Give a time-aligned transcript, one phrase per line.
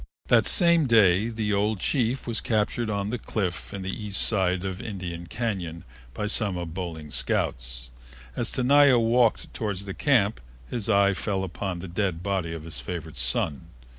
[0.29, 4.65] That same day the old chief was captured on the cliff on the east side
[4.65, 5.83] of Indian Cañon
[6.15, 7.91] by some of Boling's scouts.
[8.35, 10.41] As Tenaya walked toward the camp
[10.71, 13.67] his eye fell upon the dead body of his favorite son.